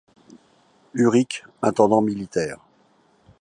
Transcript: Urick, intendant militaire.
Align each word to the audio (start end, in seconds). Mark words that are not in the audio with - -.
Urick, 0.95 1.43
intendant 1.61 2.01
militaire. 2.01 2.57